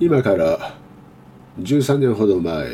[0.00, 0.74] 今から
[1.60, 2.66] 13年ほど前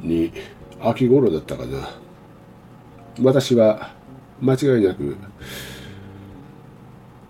[0.00, 0.32] に
[0.80, 1.90] 秋頃だったかな。
[3.22, 3.94] 私は
[4.40, 5.16] 間違いなく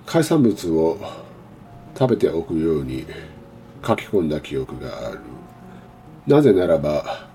[0.04, 0.99] 海産物を
[1.99, 3.04] 食べておくように
[3.85, 5.19] 書き込んだ記憶がある。
[6.29, 7.29] なぜならば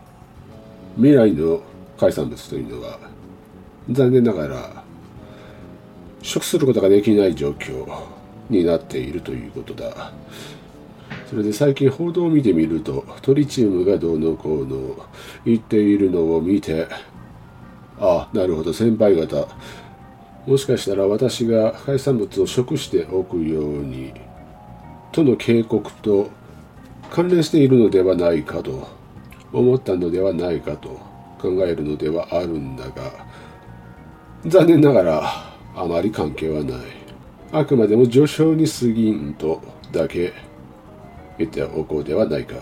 [0.96, 1.62] 未来の
[1.98, 2.98] 海産物というのは
[3.90, 4.84] 残念ながら
[6.22, 7.86] 食することができない状況
[8.50, 10.14] になっているということだ。
[11.30, 15.06] それで最近報道を見てみるとトリチウムがどうのこうの
[15.46, 16.88] 言っているのを見て
[18.00, 19.48] あなるほど先輩方。
[20.48, 24.12] もしかしたら私が海産物を食しておくように
[25.12, 26.32] との警告と
[27.12, 28.88] 関連しているのではないかと
[29.54, 31.00] 思ったのではないかと
[31.40, 33.12] 考えるのではあるんだが
[34.48, 35.24] 残念ながら
[35.76, 36.80] あまり関係はない。
[37.52, 40.34] あくまでも序章に過ぎんとだけ。
[41.46, 42.56] 言っておこうではないか。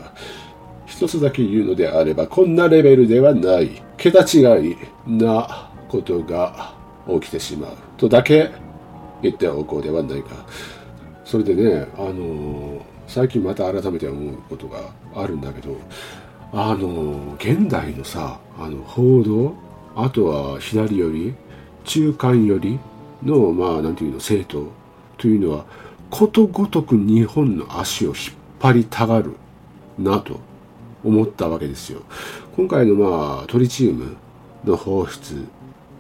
[0.86, 3.82] 一つだけ言うのであればこんなレベルではない。
[3.98, 4.78] 桁違い
[5.08, 6.74] なことが
[7.08, 7.72] 起きてしまう。
[7.98, 8.52] とだけ
[9.22, 10.46] 言っておこうではないか。
[11.24, 14.80] それでねあの最近また改めて思うことが
[15.16, 15.76] あるんだけど
[16.52, 19.54] あの現代のさあの報道
[19.96, 21.36] あとは左寄り
[21.84, 22.80] 中間寄り
[23.24, 24.72] のまあなんていうの政党
[25.18, 25.66] というのは
[26.10, 28.16] ことごとく日本の足を引っ
[28.60, 29.36] 張りたがる
[29.98, 30.40] なと
[31.04, 32.02] 思ったわけですよ。
[32.56, 34.18] 今回のまあトリチウム
[34.66, 35.46] の放出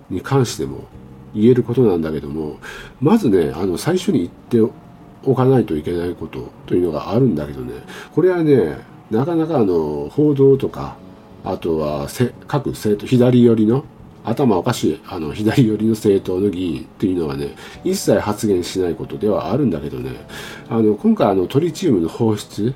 [0.09, 0.85] に関しても
[1.33, 2.59] 言えることなんだけども
[2.99, 4.31] まずねあの最初に言っ
[4.67, 4.73] て
[5.23, 7.73] おかないといけないことというのがあるんだけどね
[8.13, 8.77] これはね
[9.11, 10.95] なかなかあの報道とか
[11.43, 12.07] あとは
[12.47, 13.85] 各政党左寄りの
[14.23, 20.11] 頭おかしいあの左寄りの政党の議員っていうのはね一切発言しないことではあるんだけどね。
[20.69, 22.73] あの今回あのトリチウムの放出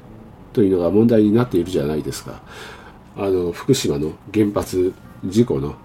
[0.53, 2.41] というのが問題になっているじゃないですか。
[3.15, 4.93] あの福島の原発
[5.25, 5.75] 事故の、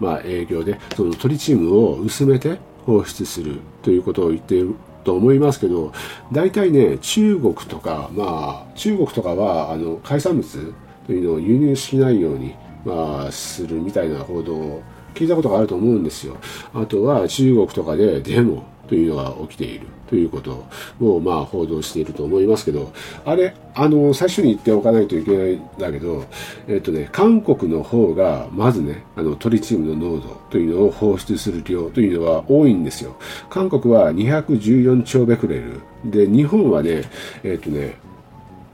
[0.00, 4.74] まあ、影響でそのトリチウムを薄めて放出するということを言っている
[5.04, 5.92] と思いますけど
[6.32, 10.74] 大体ね中国とかまあ中国とかはあの海産物
[11.06, 14.82] というのを輸入しないように、まあ、するみたいな報道を
[15.14, 16.36] 聞いたことがあると思うんですよ。
[16.74, 20.66] あとは中国とかでデモというのが起きているということ
[21.00, 22.92] をまあ報道していると思いますけど、
[23.24, 26.26] あれ、あの、最初に言っておかないといけないんだけど、
[26.68, 33.16] えっとね、韓国の方がまずね、あのトリチウムの濃度というのを放出する量というのは多いんですよ。
[33.48, 35.80] 韓国は214兆ベクレル。
[36.04, 37.04] で、日本はね、
[37.42, 37.96] えっとね、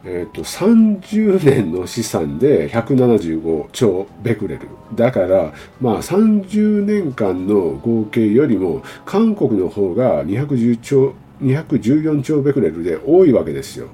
[0.05, 4.69] えっと、30年の資産で175兆ベクレル。
[4.95, 13.89] だから、まあ30年間の合計よりも、韓国の方が210兆、214兆ベクレルで多いわけですよ。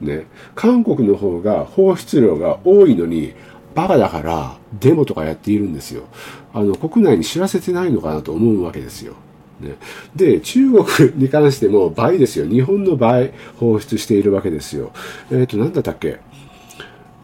[0.00, 0.26] ね。
[0.54, 3.34] 韓国の方が放出量が多いのに、
[3.74, 6.02] バカだからデモとかやっているんですよ。
[6.52, 9.14] あの、国内に知らせてないのかなと思うわけですよ。
[9.60, 9.76] ね、
[10.14, 10.86] で、中国
[11.16, 12.46] に関しても倍ですよ。
[12.46, 14.92] 日本の倍放出しているわけですよ。
[15.30, 16.20] えっ、ー、と、なんだったっけ？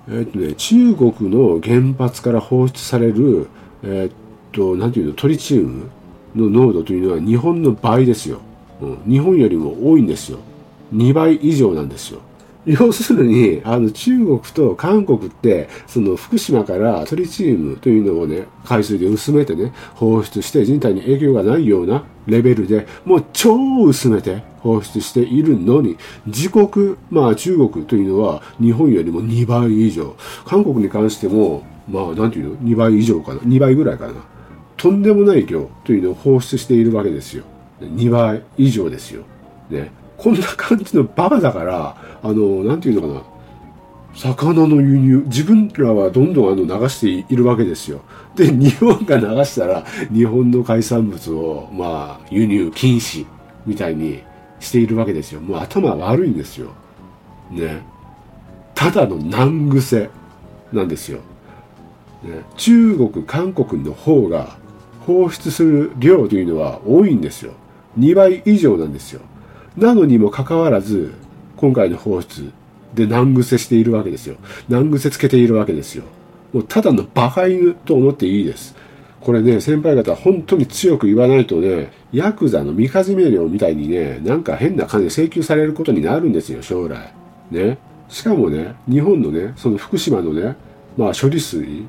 [0.09, 3.47] えっ、ー、とね、中国の原発から放出される、
[3.83, 5.91] えっ、ー、と、なんていうの、トリチウム
[6.35, 8.41] の濃度というのは日本の倍ですよ。
[8.81, 10.39] うん、日本よりも多いんですよ。
[10.95, 12.21] 2倍以上なんですよ。
[12.67, 30.17] 要するに、あの、中国と韓国って、その福島からトリチウムというのをね、海水で薄めてね、放出して人体に影響がないようなレベルで、もう超薄めて放出しているのに、自国、まあ中国というのは日本よりも2倍以上。
[30.47, 34.15] 韓国に関しても、まあなんていうの ?2 倍以上かな ?2 倍ぐらいかな？
[34.79, 37.45] とんでもない量というのを放出しているわけですよ。
[37.81, 39.25] 2倍以上ですよ。
[39.69, 39.93] ね。
[40.17, 43.35] こんな感じのバカだから、あの、なんていうのかな。
[44.15, 48.01] 魚の輸入、自分らはどんどんあの流しているわけですよ。
[48.37, 53.27] で、日本が流したら、日本の海産物を、まあ、輸入禁止
[53.67, 54.23] みたいに
[54.61, 55.41] しているわけですよ。
[55.41, 56.71] もう頭悪いんですよ。
[57.51, 57.83] ね。
[58.75, 60.11] ただの難癖
[60.73, 61.19] なんですよ。
[62.23, 64.57] ね、中国、韓国の方が
[65.07, 67.53] 放出する量というのは多いんですよ。
[67.99, 69.21] 2倍以上なんですよ。
[69.77, 71.13] なのにもかかわらず、
[71.57, 72.53] 今回の放出
[72.95, 74.37] で難癖しているわけですよ。
[74.69, 76.05] 難癖つけているわけですよ。
[76.53, 78.77] もうただの馬鹿犬と思っていいです。
[79.21, 87.13] これね、先輩方本当に強く言わないとね、ヤクザの三日命令みたいにね、なんか変な金請求されることになるんですよ、将来。
[87.51, 87.79] ね。
[88.09, 90.57] しかもね、日本のね、その福島のね、
[90.97, 91.87] まあ処理水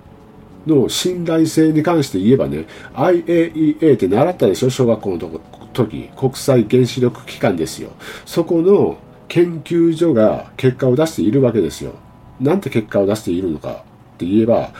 [0.66, 2.66] の信頼性に関して言えばね、
[2.96, 5.42] IAEA って習ったでしょ小学校のとこ
[5.76, 7.92] 時、国際原子力機関ですよ。
[8.26, 11.94] そこの研究所が結果を出しているわけですよ。
[12.40, 14.72] なんて結果を出しているのかって言えば、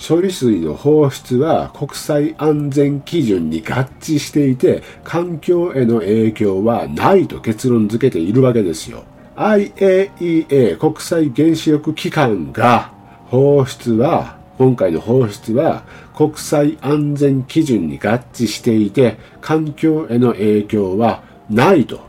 [0.00, 9.04] 処理水の放出は国際安全基準に合致していて、環境への影響はないと結論付けているわけですよ。
[9.36, 12.92] IAEA 国際原子力機関が
[13.26, 15.84] 放出は、今回の放出は
[16.14, 22.00] 国際安全基準に合致していて、環境への影響はないと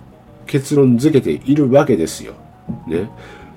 [0.47, 2.33] 結論付けているわけですよ。
[2.87, 3.09] ね。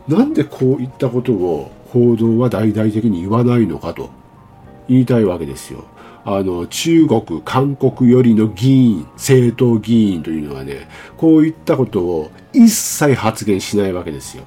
[0.06, 4.11] なんでこういったことを報道は大々的に言わないのかと。
[4.88, 5.87] 言いたいわけですよ。
[6.25, 14.44] あの、中国、韓国よりの議員、政党議員というのはね、こういったことを一切発言しないわけですよ。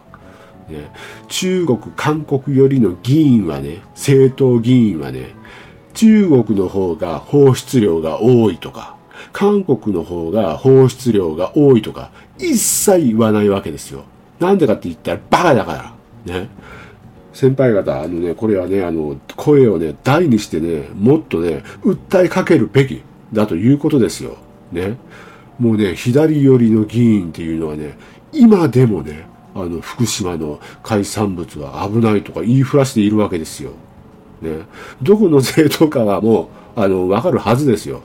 [0.69, 0.91] ね、
[1.27, 5.35] 中国、韓国よりの議員はね、政党議員はね、
[5.93, 8.95] 中国の方が放出量が多いとか、
[9.33, 14.03] 韓国の方が放出量が多いとか、一切言わないわけですよ。
[14.39, 16.33] なんでかって言ったらバカだから。
[16.33, 16.49] ね。
[17.33, 24.37] 先輩方、あのね、これはね、あの、声をね、大にしてね、もっとね、訴えかけるべきだということですよ。
[24.71, 24.97] ね。
[25.59, 27.97] もうね、左寄りの議員っていうのはね、
[28.31, 29.27] 今でもね、
[29.63, 33.71] あの、福島の海産物は危ないとか言いふらしているわけですよ。
[34.41, 34.59] ね。
[35.01, 38.01] どこの政党かはもう、あの、わかるはずですよ。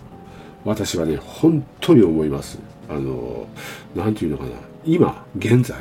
[0.64, 2.58] 私はね、本当に思います。
[2.88, 3.46] あの、
[3.94, 4.50] なんていうのかな。
[4.84, 5.76] 今、現在、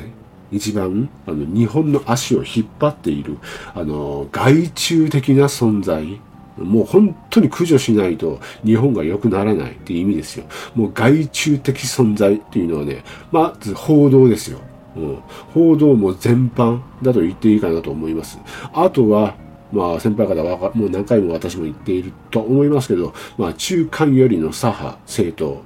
[0.52, 3.38] 一番あの日本の足を引っ張っている
[3.74, 6.20] あの外注的な存在
[6.58, 10.44] もう本当に駆除しないと日本が良くならないっていう意味ですよ。
[10.74, 14.60] もう外注的存在っていうのはね、まず報道ですよ。
[14.96, 15.18] うん、
[15.54, 18.38] 報道も全般だと言っていいかなと思います。
[18.72, 19.34] あとは、
[19.72, 25.62] まあ先輩方はもう何回も私も言っていると思いますけど、まあ中間よりの左派政党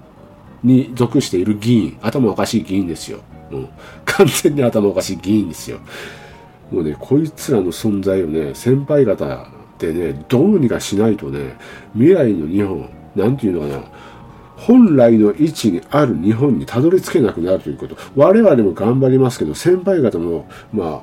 [0.63, 3.19] に属している議員、頭おかしい議員ですよ。
[3.51, 3.69] うん。
[4.05, 5.79] 完全に頭おかしい議員ですよ。
[6.71, 11.57] もうね、こいつらの存在をね、先輩方でね、どうにかしないとね、
[11.95, 13.85] 未来の日本、なんていうのかな、
[14.57, 17.97] 本来の位置にある日本にたどり着けなくなるということ。
[18.15, 21.03] 我々も頑張りますけど、先輩方も、ま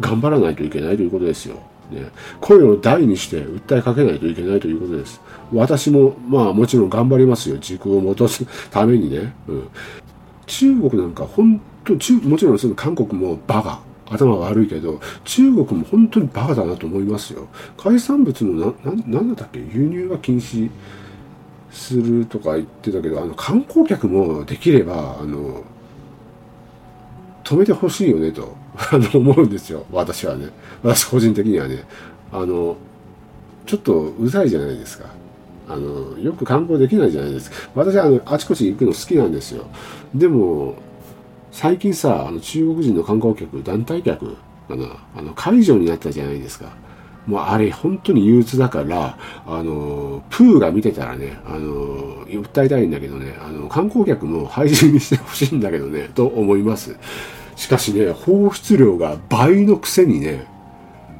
[0.00, 1.56] 頑張らないといけないということですよ。
[1.90, 2.10] ね、
[2.40, 5.20] 声を大にして訴えかけないといけないということです。
[5.52, 7.56] 私も、まあもちろん頑張りますよ。
[7.58, 9.32] 軸を戻すためにね。
[9.48, 9.68] うん、
[10.46, 13.80] 中国なんか本当中、もちろんその韓国もバカ。
[14.10, 17.46] 頭悪いけど、中国も本当にバカだなと思いますよ。
[17.76, 19.58] 海産物のな、な、なんだっけ？
[19.58, 20.70] 輸入は禁止
[21.70, 25.62] するとか言ってたけど、あの、観光客もできれば、あの、
[27.44, 29.84] 止めてほしいよねと、 あの、思うんですよ。
[29.90, 30.48] 私はね。
[30.82, 31.84] 私個人的にはね。
[32.32, 32.76] あの、
[33.66, 35.06] ちょっとうざいじゃないですか。
[35.68, 37.56] あの、よく観光できないじゃないですか。
[37.74, 39.66] 私はあの、あちこち行くの好きなんですよ。
[40.14, 40.76] でも、
[41.52, 44.36] 最近さ、あの中国人の観光客、団体客
[44.68, 44.86] かな、
[45.16, 46.72] あの、解除になったじゃないですか。
[47.28, 56.96] もうあれ本当に憂鬱だから、あの、プーが見てたらね、あの、訴えたいんだけどね、あの、観光客も廃止にしてほしいんだけどね、 と思います。
[57.54, 60.46] しかしね、放出量が倍のくせにね、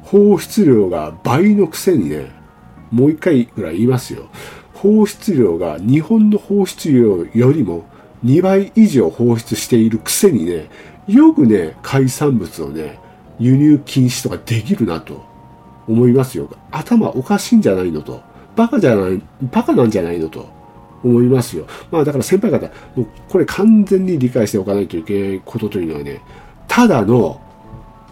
[0.01, 2.31] 放出量が倍のくせにね、
[2.89, 4.29] もう一回ぐらい言いますよ。
[4.73, 7.85] 放出量が日本の放出量よりも
[8.25, 10.69] 2倍以上放出しているくせにね、
[11.07, 12.97] よくね、海産物をね、
[13.37, 15.28] 輸入禁止とかできるなと
[15.89, 16.47] 思いますよ。
[16.71, 18.21] 頭おかしいんじゃないのと。
[18.55, 20.47] バカじゃない、バカなんじゃないのと
[21.03, 21.65] 思いますよ。
[21.91, 26.21] まあだから先輩方、もうこれ完全に理解しておかないといけないことというのはね、
[26.67, 27.41] ただの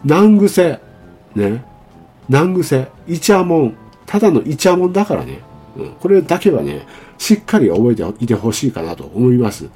[0.04, 0.80] 難癖、
[1.36, 1.64] ね、
[2.30, 5.40] 難癖、イチャモン、ただのイチャモンだからね、
[5.78, 9.70] うん、これだけはね、しっかり覚えていてほしいかなと思います。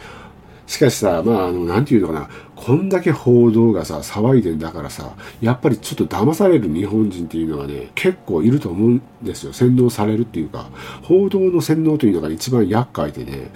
[0.67, 2.29] しかしさ、まあ、あの、なんていうのかな、
[2.63, 9.53] こんだけ報道がさ、騒いでんだからさ、やっぱりちょっと騙される日本人っていうのはね、結構いると思うんですよ。
[9.53, 10.69] 洗脳されるっていうか、
[11.01, 13.49] 報道の洗脳というのが一番厄介でね、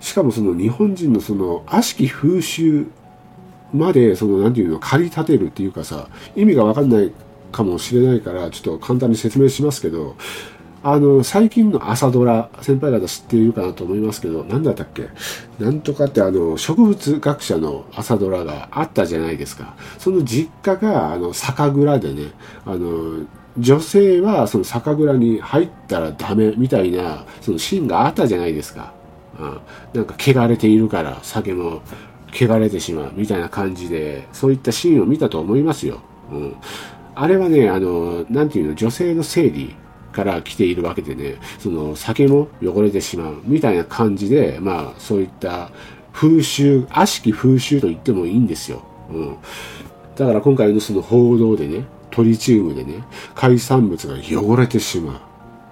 [0.00, 2.86] しかもその日本人のその悪しき風習
[3.74, 7.12] まで、その、なんていうの、駆り立てるっていうかさ、意味がわかんない
[7.52, 10.16] かもしれないから、ちょっと簡単に説明しますけど、
[10.82, 15.08] あの、最近の朝ドラ、先輩方知っているかなと思いますけど、何だったっけ？
[15.58, 19.74] なんとかってあの、植物学者の朝ドラがあったじゃないですか。
[19.98, 22.32] その実家が、あの、酒蔵でね、
[22.64, 23.26] あの、
[23.58, 28.92] 女性はその酒蔵に入ったらダメみたいな、そのシーンがあったじゃないですか。
[29.40, 29.60] うん、
[29.94, 31.82] なんか汚れているから酒も
[32.32, 36.00] 汚れてしまうみたいな感じで、そういったシーンを見たと思いますよ。
[36.30, 36.56] うん。
[37.16, 39.74] あれはね、あの、なんていうの、女性の生理
[40.18, 45.70] から来ているわけでね、その酒も汚れてしまうみたいな感じで、まあそういった
[46.12, 48.82] 風習、悪しき風習と言ってもいいんですよ。
[49.10, 49.36] うん。
[50.16, 53.04] だから今回のその報道でね、トリチウムでね、
[53.36, 55.20] 海産物が汚れてしまう。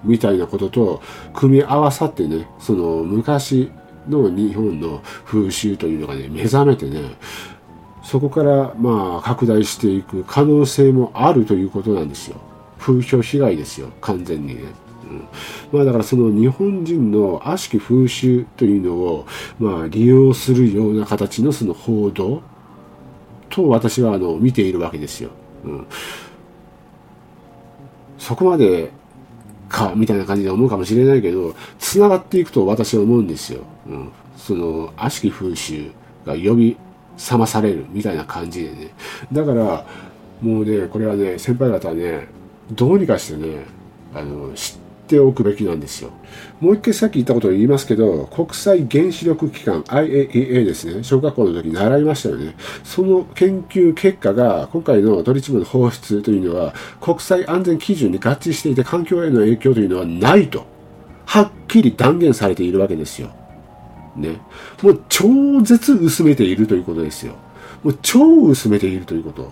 [0.03, 1.01] みたいなことと
[1.33, 3.69] 組み合わさってね、その昔
[4.07, 7.01] の日本の風習というのがね、目覚めてね、
[8.01, 12.46] そこからまあ拡大していく可能性もあるということなんですよ。
[12.79, 14.61] 風評被害ですよ、完全にね。
[15.09, 15.27] うん、
[15.71, 19.25] まあだからその日本人の悪しき風習というのを
[19.59, 22.41] まあ利用するような形のその報道
[23.49, 25.29] と私はあの見ているわけですよ。
[25.63, 25.87] うん、
[28.17, 28.91] そこまで
[29.69, 33.61] かみたいな感じで思うかもしれないけど繋がっていくと私は思うんですよ。
[33.87, 35.91] うん、その悪しき風習
[36.25, 36.77] が呼び
[37.17, 38.93] 覚まされるみたいな感じでね。
[39.31, 39.85] だから
[40.41, 42.27] もうねこれはね先輩方はね
[42.71, 43.65] どうにかしてね
[44.13, 46.11] あの知っておくべきなんですよ。
[46.59, 52.55] もう一回さっき言ったことを言いますけど、国際原子力機関 IAEA ですね、小学校の時習いましたよね。
[52.83, 60.65] その研究結果が、今回のトリチウムの放出というのは、国際安全基準に合致していて環境への影響というのはないと、
[61.25, 63.29] はっきり断言されているわけですよ。
[64.15, 64.41] ね。
[64.81, 67.35] もう超絶薄めているということですよ。
[67.83, 69.51] もう超薄めているということ。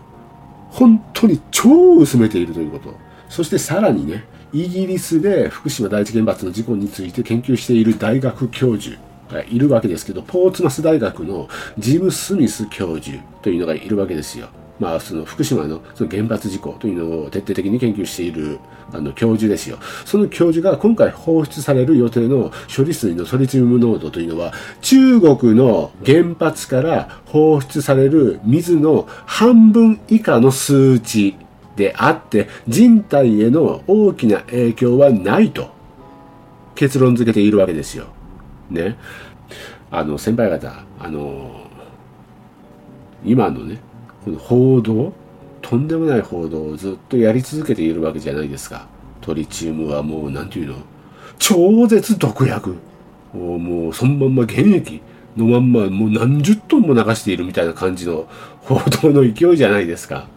[0.69, 3.04] 本当に超薄めているということ。
[3.29, 8.97] そしてさらにね、イギリスで福島第一原発の事故について研究している大学教授
[9.29, 14.47] がいるわけですけど、ポーツマス大学のジム・スミス教授というのがいるわけですよ。
[14.79, 18.59] まあ、その福島のその原発事故というのを徹底的に研究している
[18.91, 19.77] あの教授ですよ。
[20.05, 31.35] その教授が今回放出される予定の処理水のトリチウム濃度というのは中国の原発から放出される水の半分以下の数値
[31.75, 35.69] であって人体への大きな影響はないと
[36.75, 38.07] 結論付けているわけですよ。
[38.69, 38.97] ね。
[39.91, 41.67] あの、先輩方、あの、
[43.23, 43.79] 今のね、
[44.23, 45.13] この報道、
[45.61, 48.87] とんでもない報道をずっとやり続けているわけじゃないですか。
[49.21, 50.75] トリチウムはもう、なんていうの
[51.39, 52.75] 超絶毒薬
[53.33, 53.37] を。
[53.57, 55.01] もう、そのまんま原液
[55.35, 58.27] のまんま、もう何十トンも流しているみたいな感じの
[58.61, 60.27] 報道の勢いじゃないですか。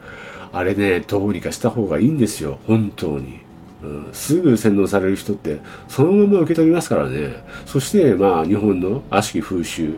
[0.52, 3.40] あれね、どうにかした方がいいんですよ、本当に。
[3.82, 7.44] うん、すぐ洗脳される人って、そのまま受け取りますからね。
[7.66, 9.94] そして、まあ、日本の悪しき風習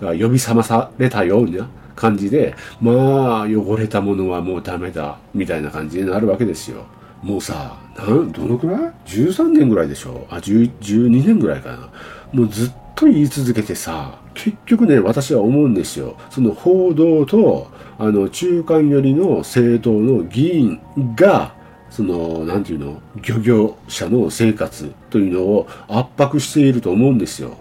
[0.00, 6.86] が呼び覚まされたような感じで、まあ、汚れたものはもうダメだ、みたいな感じになるわけですよ。
[7.22, 11.88] もうさ、なん、どのくらい ?13 年ぐらいでしょあ、12年ぐらいかな。
[12.32, 16.16] もうずっと言い続けてさ、結局ね、私は思うんですよ。
[16.30, 20.80] その報道と、あの、中間寄りの政党の議員
[21.16, 21.54] が、
[21.88, 27.56] その、なんていうの、漁業者の生活というのを圧迫していると思うんですよ。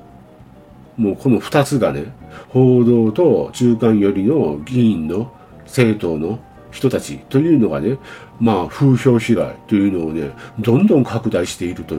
[0.98, 2.06] もうこの二つがね、
[2.50, 5.32] 報道と中間寄りの議員の
[5.66, 6.40] 政党の
[6.72, 7.98] 人たちというのがね、
[8.40, 11.96] まあ風評被害というのをね、どんどん拡大していると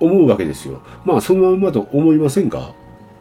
[0.00, 0.80] 思うわけですよ。
[1.04, 2.72] まあそのままと思いませんか？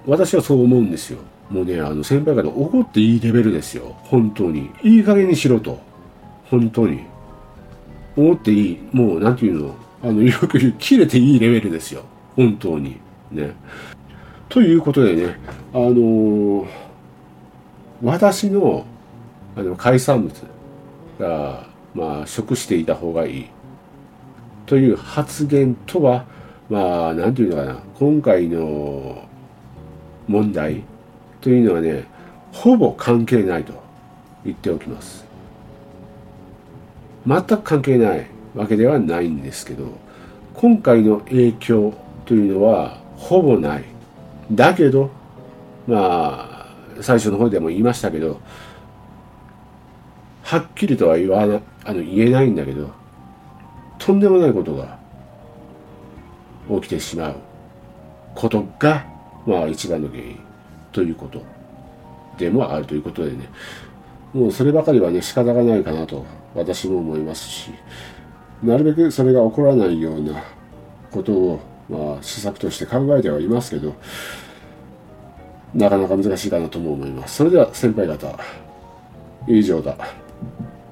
[0.08, 1.20] 私はそう思うんですよ。
[1.50, 3.96] もうね、あの先輩方怒っていいレベルですよ。
[4.04, 4.72] 本当に。
[4.84, 5.80] いい加減にしろと。
[6.50, 7.04] 本当に。
[8.16, 8.80] 思っていい。
[8.92, 9.76] もう、なんていうの。
[10.04, 12.04] あの、よく言う、切れていいレベルですよ。
[12.36, 12.98] 本当に。
[13.32, 13.52] ね。
[14.50, 15.38] ということでね、
[15.74, 16.68] あのー、
[18.04, 18.86] 私の、
[19.56, 20.34] あの、海産物
[21.20, 23.46] が、まあ、食していた方がいい。
[24.66, 26.26] という発言とは、
[26.70, 27.80] まあ、なんていうのかな。
[27.98, 29.28] 今回の
[30.28, 30.84] 問題
[31.42, 32.06] というのはね、
[32.52, 33.74] ほぼ関係ないと
[34.44, 35.26] 言っておきます。
[37.28, 39.86] 全く関係ないわけではないんですけど、
[40.54, 41.94] 今回の影響
[42.26, 43.84] というのはほぼない。
[44.52, 45.10] だけど、
[45.88, 46.66] まあ、
[47.02, 48.40] 最初の方でも言いましたけど、
[50.44, 52.92] はっきりとは言わな、あの、言えないんだけど、
[53.98, 55.00] とんでもないことが
[56.70, 57.36] 起きてしまう
[58.36, 59.06] ことが、
[59.46, 60.40] まあ一番の原因
[60.92, 61.42] ということ
[62.38, 63.50] でもあるということでね、
[64.34, 67.72] もうそればかりはね、仕方がないかなと私も思いますし、
[68.64, 70.44] なるべくそれが起こらないような
[71.12, 71.60] ことを、
[71.90, 73.96] まあ、施策として考えてはいますけど、
[75.74, 77.36] なかなか難しいかなとも思います。
[77.36, 78.38] それでは先輩方、
[79.48, 79.98] 以上だ。